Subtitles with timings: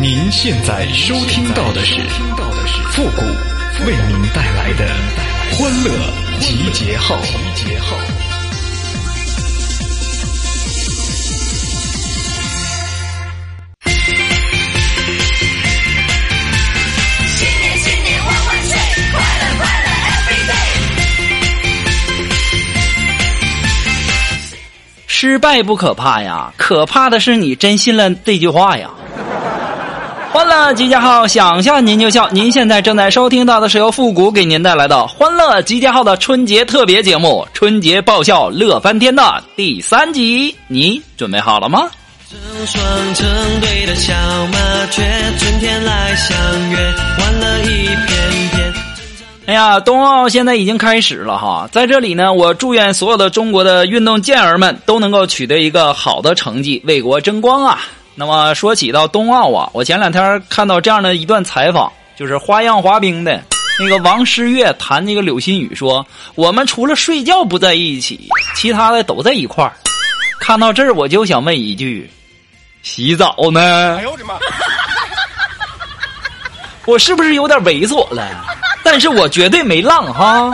[0.00, 2.00] 您现在收听到的是
[2.92, 3.22] 复古
[3.84, 4.86] 为您带来的
[5.50, 5.90] 欢乐
[6.38, 7.16] 集结号。
[7.20, 7.34] 新
[17.58, 18.78] 年新年万万岁，
[19.10, 20.62] 快乐快乐 every day。
[25.08, 28.88] 失败不可怕呀，可怕的是你真信了这句话呀。
[30.38, 32.28] 欢乐集结号，想笑您就笑。
[32.30, 41.90] 您现在正在收听到的是由复古给您带来的欢乐集结号的春节特别节目《春节爆笑乐翻天》的第三集，你准备好了吗？
[42.30, 42.38] 成
[42.68, 43.26] 双成
[43.60, 44.14] 对的小
[44.52, 45.02] 麻雀，
[45.40, 46.76] 春天来相约，
[47.16, 48.72] 欢乐一片片。
[49.46, 57.80] 哎呀，冬奥现在已经开始了哈，在这里呢，我祝愿所有的中国的运动健儿们都能够取得一个好的成绩，为国争光啊！
[58.18, 63.40] 那么说起到冬奥啊，我前两天看到这样的一段采访，就是花样滑冰的
[63.78, 69.72] 那个王诗玥谈那个柳鑫宇说：“我们除了睡觉不在一起，其他的都在一块儿。”
[70.42, 72.10] 看到这儿，我就想问一句：
[72.82, 73.96] 洗澡呢？
[73.98, 74.34] 哎呦我的妈！
[76.86, 78.26] 我是不是有点猥琐了？
[78.82, 80.50] 但是我绝对没浪哈。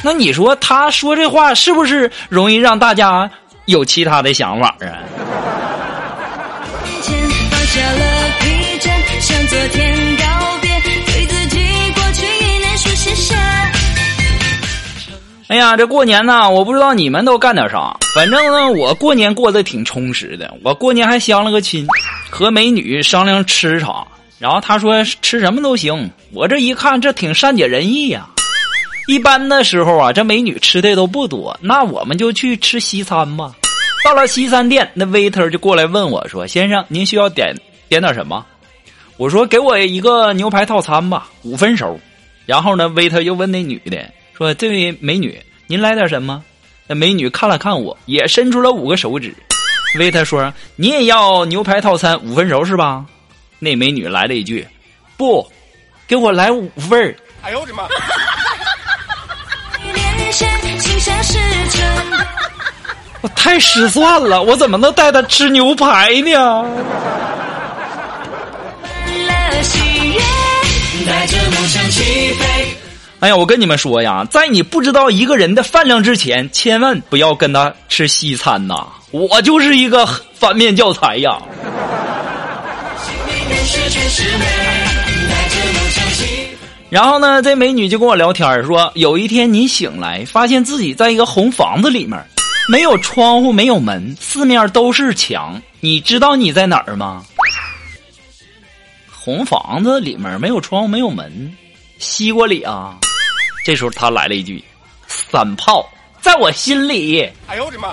[0.00, 3.28] 那你说他说这话是不是容易让大家
[3.66, 4.98] 有其他的想法啊？
[15.48, 20.52] 哎呀，这过年呢，我不知道你们都干点啥，反正呢，我过年过得挺充实的。
[20.64, 21.86] 我过年还相了个亲，
[22.30, 24.04] 和美女商量吃啥，
[24.40, 26.10] 然后她说吃什么都行。
[26.32, 28.26] 我这一看，这挺善解人意呀。
[29.06, 33.54] 一般的时候啊，这美女吃的都不多，那我们就去吃西餐吧。
[34.04, 37.54] 到了西餐店，那 waiter 就过来问我说：“先生，您需要点
[37.88, 38.44] 点点什么？”
[39.16, 41.98] 我说：“给我一个牛排套餐吧，五分熟。”
[42.46, 44.04] 然后呢，waiter 又问那女的
[44.36, 46.44] 说：“这位美女，您来点什么？”
[46.86, 49.34] 那美女看了看我，也伸出了五个手指。
[49.98, 53.04] waiter 说：“你也要牛排套餐五分熟是吧？”
[53.58, 54.66] 那美女来了一句
[55.16, 55.48] ：“不，
[56.06, 57.16] 给我来五份儿。”
[57.48, 57.56] 连
[60.36, 61.38] 心想事
[61.70, 61.82] 成，
[63.22, 66.64] 我太失算了，我怎么能带她吃牛排呢？
[73.20, 78.86] 哎呀，我跟你们说呀，在你不知道一个人的饭量之前，千万不要跟他吃西餐呐！
[79.10, 80.06] 我就是一个
[80.38, 81.38] 反面教材呀。
[86.88, 92.24] 然后呢，这美女就跟我聊天说，有一天你醒来，发现自己在一个红房子里面，
[92.68, 97.24] 没有窗户，没有门，四面都是墙，你知道你在哪儿吗？
[99.10, 101.52] 红房子里面没有窗户，没有门，
[101.98, 102.96] 西瓜里啊。
[103.64, 104.62] 这时候他来了一句
[105.08, 105.84] ：“三炮，
[106.20, 107.88] 在我心里。” 哎呦我的妈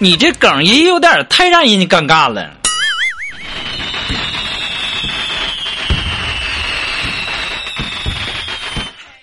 [0.00, 2.54] 你这梗也有点太让人尴尬了。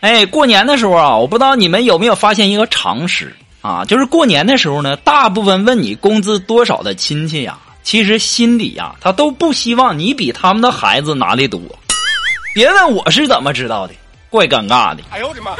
[0.01, 11.59] 哎，过年的时候啊，我不知道你们有没有发现一个常识啊，就是过年的时候呢，大部分问你工资多少的亲戚呀，其实心里呀，他都不希望你比他们的孩子拿的多。
[12.53, 13.93] 别问我是怎么知道的，
[14.29, 15.01] 怪尴尬的。
[15.09, 15.51] 哎呦我的妈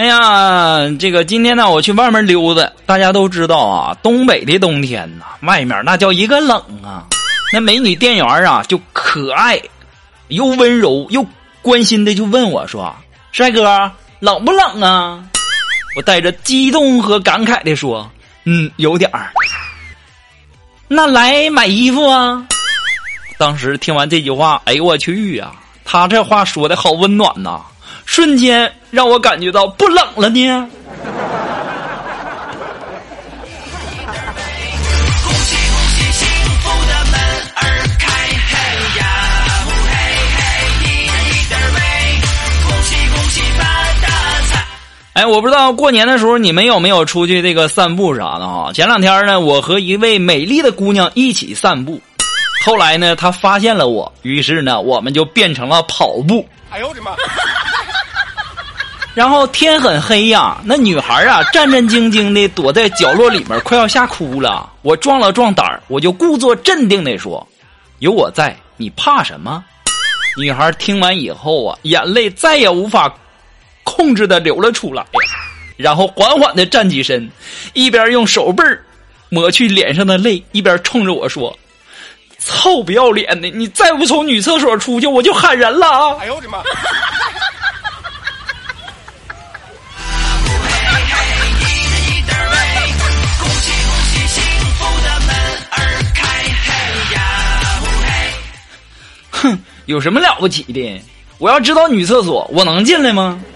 [0.00, 7.04] 哎呀，这个今天呢，我去外面溜达，大家都知道啊，东北的冬天呐，外面那叫一个冷啊。
[7.52, 9.60] 那美女店员啊，就可爱
[10.28, 11.22] 又温柔又
[11.60, 12.96] 关心的就问我说
[13.30, 15.22] ：“帅哥，冷不冷啊？”
[15.94, 18.10] 我带着激动和感慨的说
[18.44, 19.30] ：“嗯，有点儿。”
[20.88, 22.42] 那来买衣服啊！
[23.36, 25.52] 当时听完这句话，哎呦我去呀！
[25.84, 27.60] 他这话说的好温暖呐，
[28.06, 30.68] 瞬间让我感觉到不冷了呢。
[35.22, 36.26] 恭喜恭喜，幸
[36.58, 37.20] 福的门
[37.54, 37.62] 儿
[37.98, 38.10] 开，
[38.50, 38.54] 嘿
[38.98, 39.04] 呀
[39.66, 39.94] 嘿
[40.36, 40.42] 嘿，
[40.80, 41.78] 一人一点美，
[42.66, 43.62] 恭喜恭喜发
[44.02, 44.08] 大
[44.48, 44.66] 财。
[45.12, 48.72] 哎，我不知道过年的时候你们有没有出去这个散步啥的哈？
[48.72, 52.00] 前两天呢，我和一位美丽的姑娘一起散步，
[52.64, 56.44] 后来呢，她发现了我，于是呢，我们就变成了跑步。
[56.70, 57.12] 哎呦我的妈
[59.20, 64.72] 然后天很黑呀，那女孩啊 战战兢兢的躲在角落里面，快要吓哭了。
[64.80, 67.46] 我壮了壮胆儿，我就故作镇定的说
[68.00, 69.62] ：“有我在，你怕什么？”
[70.40, 73.14] 女孩听完以后啊，眼泪再也无法
[73.84, 75.04] 控制的流了出来，
[75.76, 77.30] 然后缓缓的站起身，
[77.74, 78.82] 一边用手背儿
[79.28, 81.54] 抹去脸上的泪，一边冲着我说
[82.40, 86.62] ：“臭不要脸的，你再不从女厕所出去，我就喊人了啊！” 哎呦我的妈！
[99.42, 101.02] 哼，有什么了不起的？
[101.38, 103.40] 我要知道女厕所，我能进来吗？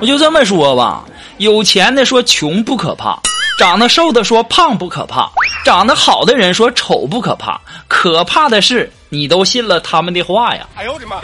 [0.00, 1.04] 我就这么说吧，
[1.38, 3.18] 有钱的说穷不可怕，
[3.58, 5.30] 长得瘦的说胖不可怕，
[5.64, 10.66] 长得好的人说丑不可怕，可怕的是你都信了他们的话呀！
[10.74, 11.16] 哎呦我的妈！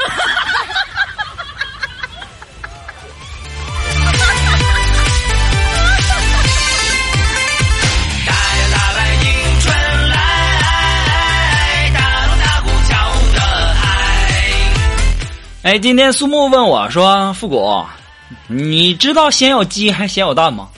[15.70, 17.86] 哎，今天苏木问我说：“复古，
[18.48, 20.68] 你知道先有鸡还先有蛋吗？”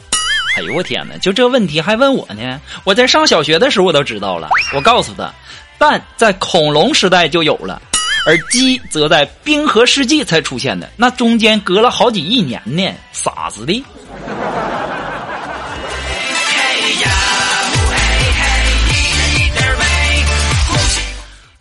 [0.59, 2.61] 哎呦我天哪，就这问题还问我呢？
[2.85, 4.51] 我在上小学的时候我都知道了。
[4.75, 5.33] 我告诉他，
[5.79, 7.81] 蛋在恐龙时代就有了，
[8.27, 13.83] 而鸡则在冰河世纪才出现的，那中间隔了好几亿年呢，傻子的。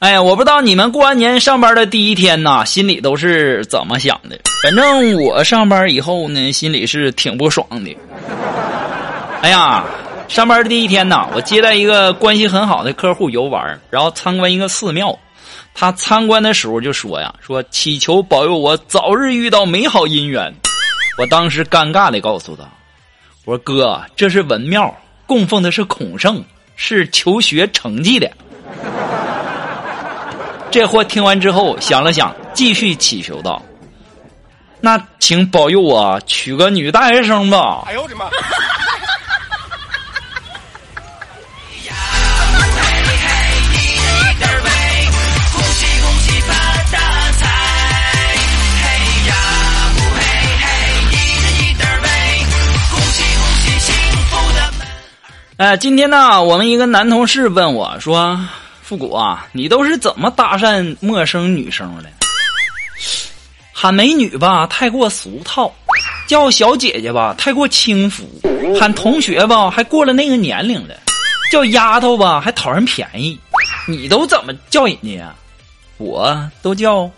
[0.02, 4.36] 哎呀，我不知道你们过完年上班的第一天呐，心里都是怎么想的。
[4.64, 7.96] 反正我上班以后呢，心里是挺不爽的。
[9.44, 9.86] 哎呀，
[10.28, 15.16] 上班的第一天呐，我接待一个关系很好的客户游玩，然后参观一个寺庙。
[15.76, 20.52] 他参观的时候就说呀：“说祈求保佑我早日遇到美好姻缘。”
[21.20, 22.64] 我当时尴尬的告诉他
[23.46, 24.92] ：“我说哥，这是文庙，
[25.28, 26.44] 供奉的是孔圣，
[26.76, 28.28] 是求学成绩的。”
[30.72, 33.62] 这货听完之后想了想，继续祈求道
[34.80, 37.84] ：“那请保佑我娶个女大学生吧。
[37.88, 38.30] 哎呦我的妈！
[38.30, 38.32] 恭
[45.74, 46.54] 喜恭喜发
[46.90, 46.98] 大
[47.34, 47.44] 财！
[48.82, 48.84] 嘿
[49.28, 49.36] 呀
[49.94, 50.20] 呼嘿
[50.62, 50.64] 嘿，
[51.12, 51.76] 一人一。
[52.90, 53.94] 恭喜恭喜幸
[54.30, 54.32] 福
[55.58, 58.40] 的今天呢，我们一个男同事问我说
[58.92, 62.10] ：“复古啊，你都是怎么搭讪陌生女生的？
[63.72, 65.72] 喊美女吧，太过俗套；
[66.28, 68.26] 叫小姐姐吧，太过轻浮；
[68.78, 70.96] 喊同学吧，还过了那个年龄了；
[71.54, 73.40] 叫丫头吧，还讨人便宜。
[73.88, 75.34] 你都怎么叫人家呀？
[75.98, 77.10] 我都叫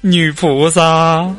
[0.00, 1.32] 女菩萨。”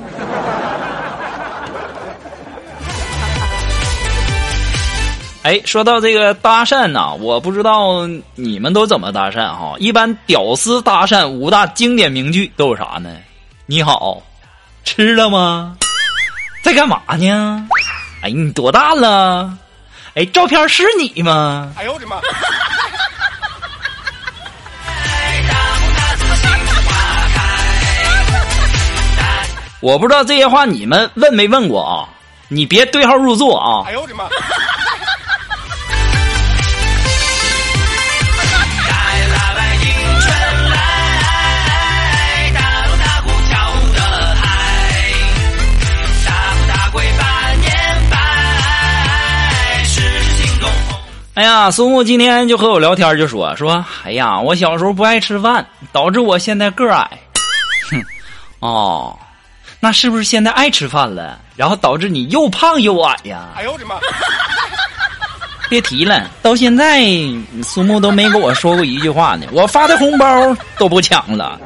[5.46, 9.76] 哎，说到这个搭讪呐、我不知道你们都怎么搭讪哈。
[9.78, 13.16] 一般屌丝搭讪五大经典名句都有啥呢？
[13.68, 14.24] 你好，
[14.84, 15.78] 吃了吗？
[16.64, 17.68] 在干嘛呢？
[18.24, 19.56] 哎，你多大了？
[20.16, 21.72] 哎，照片是你吗？
[21.78, 22.16] 哎呦我的妈！
[29.80, 32.10] 我不知道这些话你们问没问过啊？
[32.48, 33.92] 你别对号入座啊哎！
[33.92, 34.28] 呦我的妈！
[51.36, 57.10] 哎呀，苏木今天就和我聊天，就说说，哎呀，我小时候不爱吃饭，导致我现在个矮。
[57.92, 58.02] 哼，
[58.60, 59.20] 哦，
[59.82, 63.50] 那是不是现在爱吃饭了，然后导致你又胖又矮呀？
[63.58, 63.96] 哎呦我的妈！
[65.68, 67.04] 别提了，到现在
[67.64, 71.60] 苏木都没跟我说过一句话呢，我发的红包都不抢了。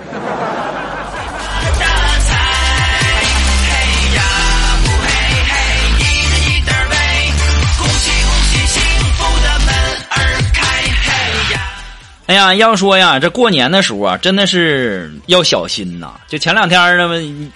[12.30, 16.14] 哎呀，要说呀，这过年的时候啊，真的是要小心呐。
[16.28, 17.52] 就前两天那么，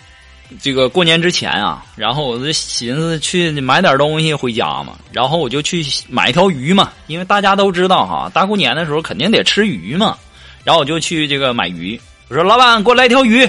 [0.60, 10.18] 这个过年之前啊，然后我就寻思去买点东西回家嘛，然后我就去买一条鱼嘛，因为大家都知道哈，大过年的时候肯定得吃鱼嘛。
[10.64, 13.48] 然后我就去这个买鱼，我说老板给我来条鱼，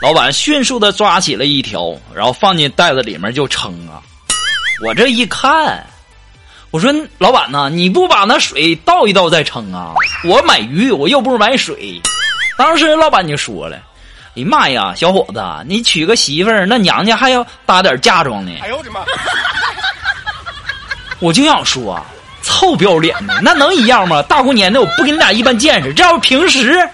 [0.00, 4.00] 老板迅速的抓起了一条，然后放进袋子里面就称啊。
[4.82, 5.86] 我这一看，
[6.72, 9.92] 我说老板呐，你不把那水倒一倒再称啊？
[10.24, 12.00] 我买鱼，我又不是买水。
[12.56, 13.76] 当时老板就说了
[14.36, 18.52] ：“哎呀妈呀，小伙子，你娶个媳妇儿，那娘家还要搭点嫁妆呢。
[18.62, 19.00] 哎呦我的妈！
[21.18, 22.02] 我就想说，
[22.42, 24.22] 臭不要脸的，那能一样吗？
[24.22, 25.92] 大过年的，我不跟你俩一般见识。
[25.92, 26.88] 这要是平时，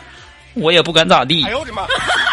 [0.54, 1.52] 我也不敢咋地哎。
[1.52, 1.82] 呦我的妈！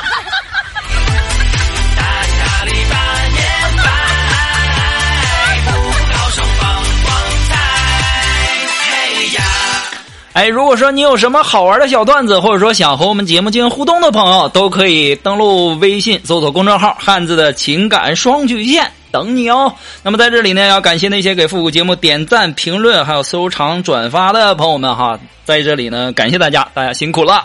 [10.36, 19.74] 哎，如果说你有什么好玩的小段子，或者说想和我们节目进行互动的朋友，都可以登录微信搜索公众号“汉字的情感双曲线”等你哦。
[20.04, 27.42] 那么在这里呢，要感谢那些给复古节目点赞、评论还有收藏、转发的朋友们哈，在这里呢，感谢大家，大家辛苦了。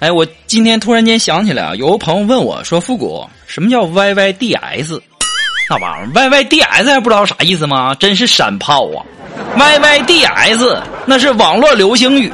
[0.00, 5.00] 哎，我今天突然间想起来啊，有个朋友问我说：“复古，什么叫 YYDS？”
[5.72, 7.94] 那玩 YYDS 还不知道啥意思吗？
[7.94, 9.00] 真是山炮啊
[9.56, 12.30] ！YYDS 那是网络流行语。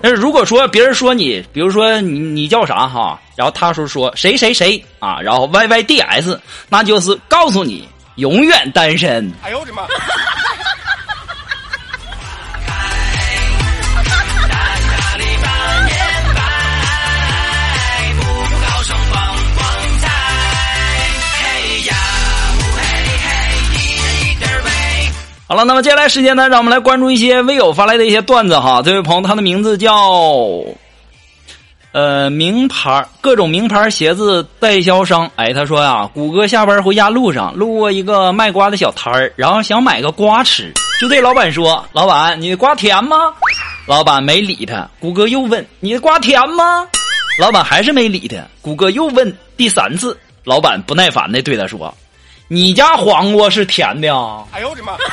[0.00, 6.36] 但是如果说别人说你，比如说你你叫啥哈，然后他说说谁谁谁啊，然后 YYDS，
[6.68, 9.32] 那就是告诉你永远单身。
[9.44, 9.82] 哎呦我的妈！
[25.58, 28.80] 了，那么接下来时间呢，让我们来关注一些微友发来的一些段子哈。
[28.84, 29.92] 这位朋友他的名字叫，
[31.90, 35.28] 呃，名牌各种名牌鞋子代销商。
[35.34, 43.16] 哎，他说呀，谷歌下班回家路上路过一个卖瓜的小摊儿，然后想买个瓜吃，就对老板说：“老板，你的瓜甜吗？”
[43.84, 44.88] 老板没理他。
[45.00, 46.86] 谷歌又问：“你的瓜甜吗？”
[47.40, 48.36] 老板还是没理他。
[48.60, 51.92] 谷歌又问第三次，老板不耐烦的对他说
[52.50, 54.92] ：“你家黄瓜是甜的啊？”哎呦我的妈！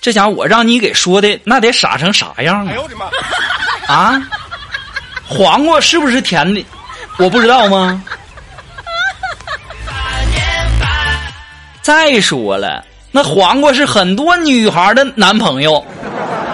[0.00, 2.82] 这家伙我让你给说的，那得傻成啥样啊哎呦！
[2.82, 3.06] 我的妈！
[3.92, 4.20] 啊，
[5.24, 6.64] 黄瓜是不是甜的？
[7.18, 8.02] 我不知道吗？
[11.82, 15.84] 再说了，那黄瓜是很多女孩的男朋友，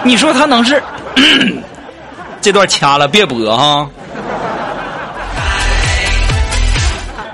[0.03, 0.81] 你说他能是？
[2.41, 3.89] 这段掐了，别播哈。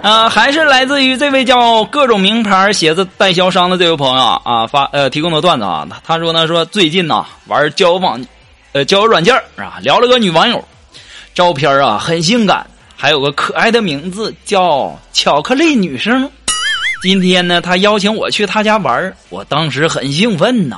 [0.02, 8.26] 呃，还是来自于这位叫各种名牌鞋子代销商的这位朋友啊发呃提供的段子啊，他他说呢说最近呐玩交友网，
[8.72, 10.64] 呃交友软件啊聊了个女网友，
[11.34, 16.32] 照片啊很性感，还有个可爱的名字叫巧克力女生。
[17.02, 20.78] 今天呢，他邀请我去他家玩我当时很兴奋呐，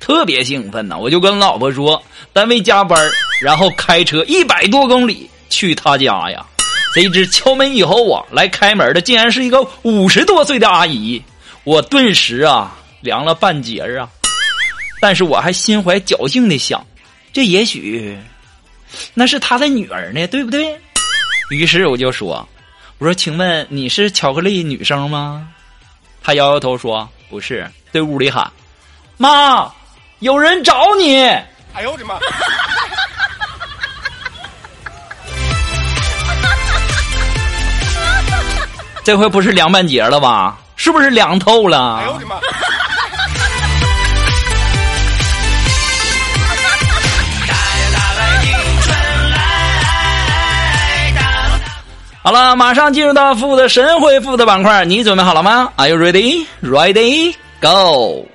[0.00, 2.02] 特别兴奋呐，我就跟老婆说
[2.32, 2.98] 单位加班
[3.40, 6.44] 然后开车一百多公里去他家呀。
[6.94, 11.22] 谁知敲门以后啊，来开门的竟然是一个五十多岁的阿姨，
[11.64, 14.08] 我顿时啊凉了半截啊。
[15.00, 16.84] 但是我还心怀侥幸的想，
[17.32, 18.18] 这也许
[19.14, 20.76] 那是他的女儿呢，对不对？
[21.50, 22.46] 于是我就说
[22.98, 25.46] ：“我说，请问你是巧克力女生吗？”
[26.22, 28.50] 他摇摇头说：“不是。”对屋里喊
[29.16, 29.72] ：“妈，
[30.20, 31.24] 有人找你。”
[31.74, 32.14] 哎呦我的妈！
[39.04, 40.58] 这回不是凉半截了吧？
[40.76, 41.98] 是不是凉透了？
[41.98, 42.36] 哎呦我的妈！
[52.22, 56.44] 好了，马上进入到负的神回复的板块，你准备好了吗？Are you ready?
[56.62, 57.34] Ready?
[57.60, 58.26] Go！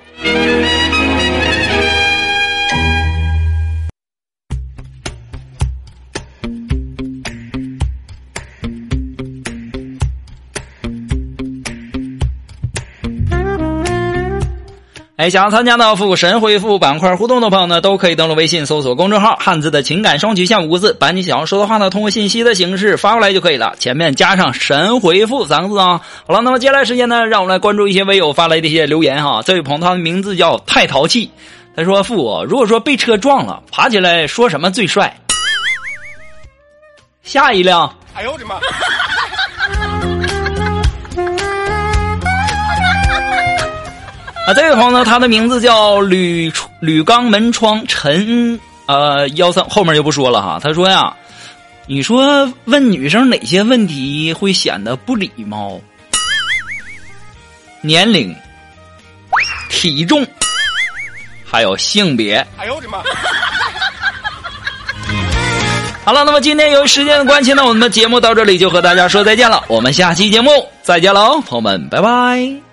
[15.30, 26.00] 想要参加到复古神回复板块互动的朋友呢，都可以登录微信搜索公众号“汉字的情感双曲线”五个字，把你想要说的话呢，通过信息的形式发过来就可以了，前面加上“神回复”三个字啊。
[26.26, 29.42] 好了，那么接下来时间呢，让我们来关注一些微友发来的一些留言哈。
[29.44, 31.30] 这位朋友他的名字叫太淘气，
[31.76, 35.16] 他说：“父我如果说被车撞了，爬起来说什么最帅？
[37.22, 38.56] 下一辆。”哎呦我的妈！
[44.46, 50.60] 啊，这位朋友呢，他的名字叫铝铝钢门窗陈呃幺三，后面就不说了哈。
[50.62, 51.14] 他说呀，
[51.86, 55.80] 你说问女生哪些问题会显得不礼貌？
[57.80, 58.34] 年龄、
[59.70, 60.26] 体重，
[61.46, 62.36] 还有性别。
[62.58, 62.98] 哎呦我的妈！
[66.04, 69.64] 好了，那么今天由于时间的关系呢，我们的节目到这里就和大家说再见了。
[69.68, 70.50] 我们下期节目
[70.82, 72.63] 再见喽，朋友们，拜拜。